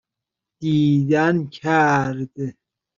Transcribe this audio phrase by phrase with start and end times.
[0.59, 2.17] دیدنکرد